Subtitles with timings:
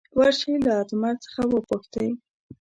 [0.19, 2.09] ور شئ له اتمر څخه وپوښتئ.